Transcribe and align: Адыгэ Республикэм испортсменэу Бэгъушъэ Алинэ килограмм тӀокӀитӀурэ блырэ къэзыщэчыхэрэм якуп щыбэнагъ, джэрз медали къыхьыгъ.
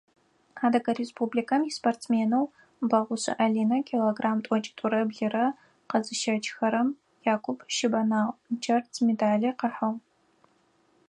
Адыгэ 0.65 0.91
Республикэм 0.99 1.61
испортсменэу 1.71 2.45
Бэгъушъэ 2.89 3.33
Алинэ 3.45 3.77
килограмм 3.89 4.39
тӀокӀитӀурэ 4.45 5.01
блырэ 5.09 5.45
къэзыщэчыхэрэм 5.89 6.89
якуп 7.33 7.59
щыбэнагъ, 7.75 8.33
джэрз 8.61 8.95
медали 9.05 9.49
къыхьыгъ. 9.59 9.99